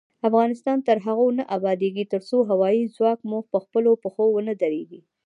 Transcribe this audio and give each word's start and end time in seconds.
افغانستان 0.29 0.77
تر 0.87 0.97
هغو 1.05 1.27
نه 1.37 1.43
ابادیږي، 1.57 2.03
ترڅو 2.13 2.37
هوايي 2.49 2.83
ځواک 2.95 3.19
مو 3.29 3.39
پخپلو 3.53 3.91
پښو 4.03 4.25
ونه 4.33 4.53
دریږي. 4.61 4.99